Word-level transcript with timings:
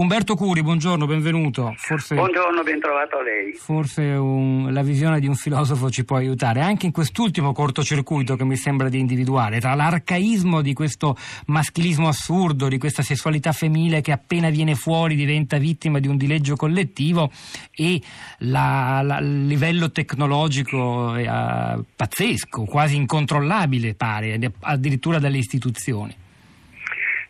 Umberto 0.00 0.34
Curi, 0.34 0.62
buongiorno, 0.62 1.04
benvenuto. 1.04 1.74
Forse, 1.76 2.14
buongiorno, 2.14 2.62
ben 2.62 2.80
trovato 2.80 3.18
a 3.18 3.22
lei. 3.22 3.52
Forse 3.52 4.00
un, 4.02 4.72
la 4.72 4.80
visione 4.80 5.20
di 5.20 5.26
un 5.26 5.34
filosofo 5.34 5.90
ci 5.90 6.06
può 6.06 6.16
aiutare, 6.16 6.62
anche 6.62 6.86
in 6.86 6.92
quest'ultimo 6.92 7.52
cortocircuito 7.52 8.34
che 8.34 8.44
mi 8.44 8.56
sembra 8.56 8.88
di 8.88 8.98
individuare, 8.98 9.60
tra 9.60 9.74
l'arcaismo 9.74 10.62
di 10.62 10.72
questo 10.72 11.18
maschilismo 11.48 12.08
assurdo, 12.08 12.68
di 12.68 12.78
questa 12.78 13.02
sessualità 13.02 13.52
femminile 13.52 14.00
che 14.00 14.12
appena 14.12 14.48
viene 14.48 14.74
fuori 14.74 15.16
diventa 15.16 15.58
vittima 15.58 15.98
di 15.98 16.08
un 16.08 16.16
dileggio 16.16 16.56
collettivo 16.56 17.30
e 17.70 18.00
il 18.38 19.44
livello 19.46 19.90
tecnologico 19.90 21.14
eh, 21.14 21.84
pazzesco, 21.94 22.64
quasi 22.64 22.96
incontrollabile 22.96 23.92
pare, 23.92 24.38
addirittura 24.60 25.18
dalle 25.18 25.36
istituzioni. 25.36 26.28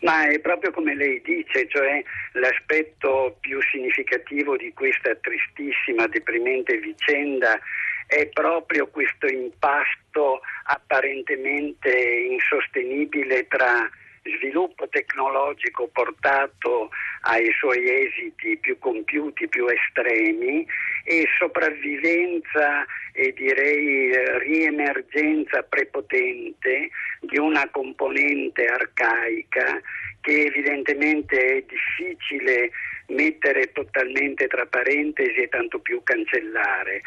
Ma 0.00 0.26
è 0.26 0.38
proprio 0.38 0.70
come 0.70 0.94
lei 0.94 1.20
dice, 1.22 1.68
cioè 1.68 2.02
l'aspetto 2.32 3.36
più 3.40 3.60
significativo 3.70 4.56
di 4.56 4.72
questa 4.72 5.14
tristissima, 5.16 6.06
deprimente 6.06 6.78
vicenda 6.78 7.58
è 8.06 8.26
proprio 8.28 8.88
questo 8.88 9.26
impasto 9.26 10.40
apparentemente 10.64 11.90
insostenibile 12.28 13.46
tra 13.46 13.88
sviluppo 14.22 14.88
tecnologico 14.88 15.88
portato 15.92 16.90
ai 17.22 17.50
suoi 17.58 17.88
esiti 17.88 18.56
più 18.58 18.78
compiuti, 18.78 19.48
più 19.48 19.66
estremi 19.66 20.66
e 21.04 21.26
sopravvivenza 21.38 22.84
e 23.12 23.32
direi 23.32 24.12
riemergenza 24.38 25.62
prepotente 25.62 26.90
di 27.20 27.38
una 27.38 27.68
componente 27.70 28.66
arcaica 28.66 29.80
che 30.20 30.44
evidentemente 30.44 31.38
è 31.38 31.64
difficile 31.66 32.70
mettere 33.06 33.72
totalmente 33.72 34.46
tra 34.46 34.66
parentesi 34.66 35.40
e 35.40 35.48
tanto 35.48 35.80
più 35.80 36.02
cancellare, 36.04 37.00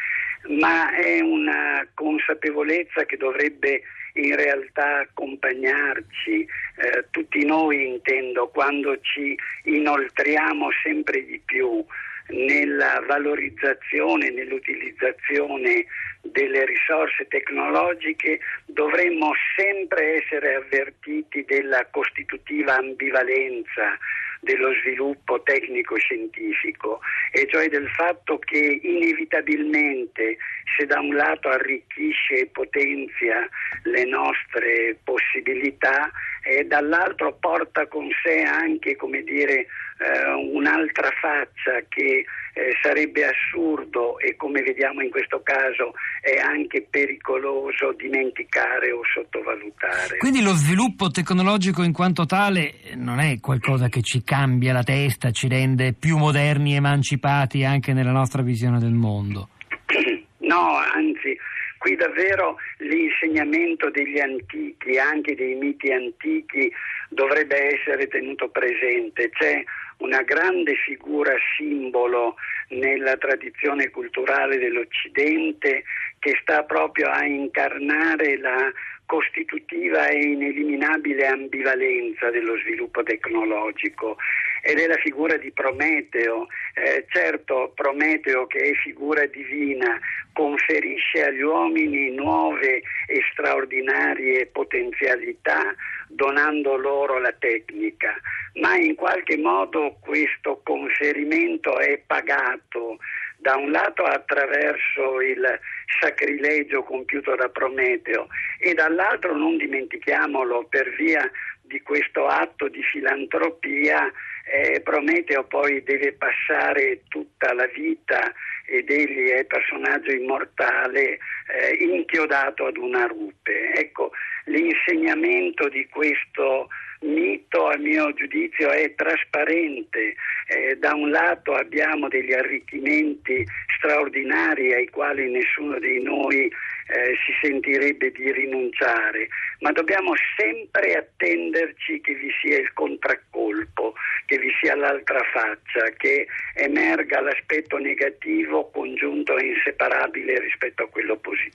ma 0.50 0.91
è 0.95 1.22
una 1.22 1.88
consapevolezza 1.94 3.06
che 3.06 3.17
dovrebbe 3.17 3.84
in 4.14 4.36
realtà 4.36 5.00
accompagnarci, 5.00 6.42
eh, 6.42 7.06
tutti 7.09 7.45
noi 7.45 7.88
intendo, 7.88 8.47
quando 8.50 9.00
ci 9.02 9.38
inoltriamo 9.64 10.69
sempre 10.83 11.25
di 11.25 11.42
più 11.44 11.83
nella 12.28 13.03
valorizzazione, 13.06 14.30
nell'utilizzazione 14.30 15.86
delle 16.22 16.66
risorse 16.66 17.28
tecnologiche 17.28 18.39
dovremmo 18.73 19.31
sempre 19.55 20.21
essere 20.21 20.55
avvertiti 20.55 21.45
della 21.45 21.85
costitutiva 21.91 22.75
ambivalenza 22.75 23.97
dello 24.43 24.73
sviluppo 24.81 25.41
tecnico-scientifico, 25.41 26.99
e 27.31 27.47
cioè 27.47 27.69
del 27.69 27.88
fatto 27.89 28.39
che 28.39 28.79
inevitabilmente 28.83 30.38
se 30.77 30.85
da 30.85 30.99
un 30.99 31.16
lato 31.16 31.47
arricchisce 31.47 32.39
e 32.39 32.45
potenzia 32.47 33.47
le 33.83 34.03
nostre 34.03 34.97
possibilità, 35.03 36.11
e 36.44 36.66
dall'altro 36.66 37.33
porta 37.39 37.88
con 37.88 38.09
sé 38.21 38.41
anche 38.41 38.97
dire, 39.23 39.66
eh, 39.99 40.33
un'altra 40.33 41.09
faccia 41.21 41.81
che 41.88 42.25
eh, 42.55 42.77
sarebbe 42.81 43.25
assurdo 43.25 44.19
e 44.19 44.35
come 44.35 44.61
vediamo 44.61 45.01
in 45.01 45.09
questo 45.09 45.41
caso 45.41 45.94
è 46.21 46.38
anche 46.38 46.85
pericoloso 46.89 47.94
dimenticare 47.94 48.62
o 48.92 49.02
sottovalutare. 49.14 50.17
Quindi 50.17 50.42
lo 50.42 50.53
sviluppo 50.53 51.09
tecnologico 51.09 51.83
in 51.83 51.94
quanto 51.94 52.25
tale 52.25 52.75
non 52.95 53.19
è 53.19 53.39
qualcosa 53.39 53.89
che 53.89 54.02
ci 54.02 54.23
cambia 54.23 54.73
la 54.73 54.83
testa, 54.83 55.31
ci 55.31 55.47
rende 55.47 55.94
più 55.94 56.17
moderni, 56.17 56.75
emancipati 56.75 57.64
anche 57.64 57.94
nella 57.94 58.11
nostra 58.11 58.41
visione 58.41 58.80
del 58.80 58.94
mondo. 58.94 59.50
No, 60.44 60.75
anzi, 60.75 61.36
qui 61.80 61.95
davvero 61.95 62.58
l'insegnamento 62.80 63.90
degli 63.90 64.19
antichi, 64.19 65.00
anche 65.00 65.35
dei 65.35 65.56
miti 65.56 65.91
antichi, 65.91 66.72
dovrebbe 67.09 67.74
essere 67.74 68.07
tenuto 68.07 68.50
presente. 68.50 69.30
C'è 69.30 69.63
una 69.98 70.22
grande 70.22 70.76
figura 70.76 71.34
simbolo 71.58 72.36
nella 72.70 73.18
tradizione 73.18 73.90
culturale 73.90 74.58
dell'Occidente 74.58 75.84
che 76.20 76.38
sta 76.42 76.64
proprio 76.64 77.09
a 77.09 77.26
incarnare 77.26 78.38
la 78.38 78.72
costitutiva 79.06 80.08
e 80.08 80.22
ineliminabile 80.24 81.28
ambivalenza 81.28 82.30
dello 82.31 82.58
sviluppo 82.58 83.04
tecnologico 83.04 84.18
ed 84.64 84.80
è 84.80 84.88
la 84.88 84.96
figura 84.96 85.36
di 85.38 85.52
Prometeo. 85.52 86.48
Eh, 86.74 87.06
certo, 87.10 87.74
Prometeo 87.75 88.48
che 88.48 88.60
è 88.60 88.74
figura 88.75 89.25
divina 89.25 90.00
conferisce 90.31 91.25
agli 91.25 91.42
uomini 91.42 92.12
nuove 92.12 92.81
e 93.08 93.22
straordinarie 93.31 94.48
potenzialità 94.48 95.75
donando 96.08 96.75
loro 96.78 97.20
la 97.20 97.34
tecnica, 97.38 98.16
ma 98.62 98.75
in 98.78 98.96
qualche 98.96 99.38
modo 99.38 99.82
questo 99.99 100.61
conferimento 100.63 101.77
è 101.79 102.01
pagato 102.05 102.97
da 103.38 103.55
un 103.57 103.71
lato 103.71 104.03
attraverso 104.03 105.19
il 105.21 105.59
sacrilegio 105.99 106.83
compiuto 106.83 107.35
da 107.35 107.49
Prometeo 107.49 108.27
e 108.57 108.73
dall'altro 108.73 109.35
non 109.35 109.57
dimentichiamolo 109.57 110.66
per 110.69 110.89
via 110.95 111.29
di 111.61 111.81
questo 111.81 112.27
atto 112.27 112.67
di 112.69 112.81
filantropia 112.83 114.11
eh, 114.45 114.81
Prometeo 114.81 115.45
poi 115.45 115.83
deve 115.83 116.13
passare 116.13 117.03
tutta 117.07 117.53
la 117.53 117.65
vita 117.67 118.33
ed 118.65 118.89
egli 118.89 119.29
è 119.29 119.45
personaggio 119.45 120.11
immortale 120.11 121.17
eh, 121.47 121.75
inchiodato 121.79 122.65
ad 122.67 122.77
una 122.77 123.05
rupe. 123.05 123.73
Ecco, 123.73 124.11
l'insegnamento 124.46 125.70
di 125.70 125.88
questo 125.88 126.68
mito 127.02 127.68
a 127.68 127.78
mio 127.78 128.14
giudizio 128.14 128.70
è 128.72 128.94
trasparente. 128.96 130.16
Eh, 130.48 130.76
da 130.78 130.94
un 130.94 131.09
lato 131.09 131.54
abbiamo 131.54 132.08
degli 132.08 132.34
arricchimenti 132.34 133.46
straordinari 133.76 134.74
ai 134.74 134.90
quali 134.90 135.30
nessuno 135.30 135.80
di 135.80 136.02
noi 136.02 136.46
eh, 136.46 137.16
si 137.26 137.34
sentirebbe 137.42 138.12
di 138.12 138.31
rinunciare, 138.31 139.28
ma 139.59 139.72
dobbiamo 139.72 140.14
sempre 140.38 140.94
attenderci 140.94 142.02
che 142.02 142.14
vi 142.14 142.30
sia 142.42 142.60
il 142.60 142.72
contraccolpo, 142.74 143.94
che 144.25 144.38
vi 144.38 144.52
sia 144.62 144.75
l'altra 144.75 145.22
faccia, 145.31 145.90
che 145.98 146.28
emerga 146.56 147.22
l'aspetto 147.22 147.78
negativo 147.78 148.70
congiunto 148.72 149.38
e 149.38 149.48
inseparabile 149.48 150.40
rispetto 150.40 150.84
a 150.84 150.90
quello 150.90 151.18
positivo. 151.18 151.53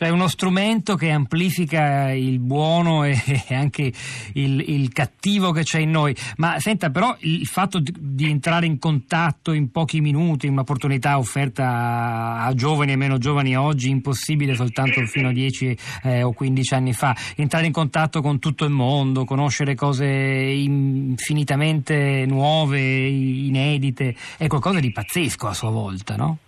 Cioè 0.00 0.08
uno 0.08 0.28
strumento 0.28 0.94
che 0.94 1.10
amplifica 1.10 2.10
il 2.10 2.38
buono 2.38 3.04
e 3.04 3.14
anche 3.50 3.92
il, 4.32 4.64
il 4.66 4.90
cattivo 4.94 5.52
che 5.52 5.62
c'è 5.62 5.78
in 5.78 5.90
noi. 5.90 6.16
Ma 6.38 6.58
senta, 6.58 6.88
però 6.88 7.14
il 7.18 7.44
fatto 7.44 7.80
di, 7.80 7.92
di 7.98 8.30
entrare 8.30 8.64
in 8.64 8.78
contatto 8.78 9.52
in 9.52 9.70
pochi 9.70 10.00
minuti, 10.00 10.46
un'opportunità 10.46 11.18
offerta 11.18 12.38
a 12.40 12.54
giovani 12.54 12.92
e 12.92 12.96
meno 12.96 13.18
giovani 13.18 13.54
oggi, 13.58 13.90
impossibile 13.90 14.54
soltanto 14.54 15.04
fino 15.04 15.28
a 15.28 15.32
10 15.32 15.76
eh, 16.04 16.22
o 16.22 16.32
15 16.32 16.72
anni 16.72 16.94
fa, 16.94 17.14
entrare 17.36 17.66
in 17.66 17.72
contatto 17.72 18.22
con 18.22 18.38
tutto 18.38 18.64
il 18.64 18.70
mondo, 18.70 19.26
conoscere 19.26 19.74
cose 19.74 20.06
infinitamente 20.06 22.24
nuove, 22.26 22.80
inedite, 22.80 24.14
è 24.38 24.46
qualcosa 24.46 24.80
di 24.80 24.92
pazzesco 24.92 25.46
a 25.46 25.52
sua 25.52 25.68
volta, 25.68 26.16
no? 26.16 26.38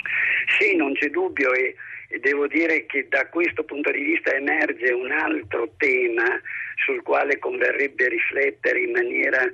Sì, 0.59 0.75
non 0.75 0.95
c'è 0.95 1.11
dubbio 1.11 1.53
e, 1.53 1.75
devo 2.21 2.47
dire 2.47 2.87
che 2.87 3.07
da 3.09 3.27
questo 3.29 3.65
punto 3.65 3.91
di 3.91 4.03
vista 4.03 4.35
emerge 4.35 4.93
un 4.93 5.11
altro 5.11 5.73
tema 5.77 6.41
sul 6.85 7.03
quale 7.03 7.39
converrebbe 7.39 8.09
riflettere 8.09 8.81
in 8.81 8.91
maniera 8.91 9.49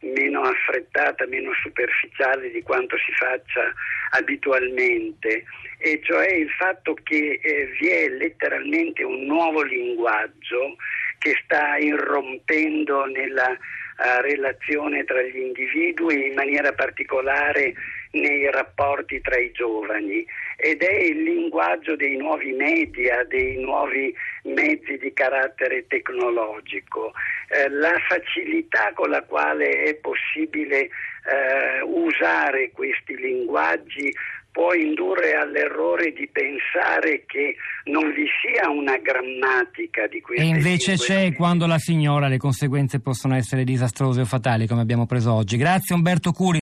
meno 0.00 0.42
affrettata, 0.42 1.26
meno 1.26 1.52
superficiale 1.62 2.50
di 2.50 2.62
quanto 2.62 2.96
si 2.98 3.12
faccia 3.12 3.72
abitualmente, 4.10 5.44
e 5.78 6.00
cioè 6.02 6.30
il 6.32 6.50
fatto 6.50 6.94
che 7.02 7.40
eh, 7.42 7.66
vi 7.78 7.88
è 7.88 8.08
letteralmente 8.08 9.02
un 9.02 9.24
nuovo 9.24 9.62
linguaggio 9.62 10.76
che 11.18 11.40
sta 11.44 11.76
irrompendo 11.78 13.06
nella 13.06 13.50
uh, 13.50 14.20
relazione 14.20 15.04
tra 15.04 15.22
gli 15.22 15.38
individui, 15.38 16.28
in 16.28 16.34
maniera 16.34 16.72
particolare 16.72 17.72
nei 18.14 18.50
rapporti 18.50 19.20
tra 19.20 19.38
i 19.38 19.50
giovani 19.52 20.24
ed 20.56 20.82
è 20.82 20.92
il 20.92 21.22
linguaggio 21.22 21.96
dei 21.96 22.16
nuovi 22.16 22.52
media, 22.52 23.24
dei 23.24 23.60
nuovi 23.60 24.14
mezzi 24.44 24.96
di 24.98 25.12
carattere 25.12 25.86
tecnologico, 25.86 27.12
eh, 27.48 27.68
la 27.68 27.94
facilità 28.08 28.92
con 28.94 29.10
la 29.10 29.22
quale 29.22 29.68
è 29.84 29.94
possibile 29.96 30.88
eh, 31.24 31.80
usare 31.82 32.70
questi 32.72 33.16
linguaggi 33.16 34.12
può 34.54 34.72
indurre 34.72 35.34
all'errore 35.34 36.12
di 36.12 36.28
pensare 36.30 37.24
che 37.26 37.56
non 37.86 38.12
vi 38.12 38.24
sia 38.40 38.70
una 38.70 38.96
grammatica 38.98 40.06
di 40.06 40.20
queste 40.20 40.44
E 40.44 40.46
invece 40.46 40.94
c'è 40.94 41.34
quando 41.34 41.66
la 41.66 41.78
signora 41.78 42.28
le 42.28 42.38
conseguenze 42.38 43.00
possono 43.00 43.34
essere 43.34 43.64
disastrose 43.64 44.20
o 44.20 44.24
fatali, 44.24 44.68
come 44.68 44.82
abbiamo 44.82 45.06
preso 45.06 45.32
oggi. 45.32 45.56
Grazie 45.56 45.96
Umberto 45.96 46.30
Curi. 46.30 46.52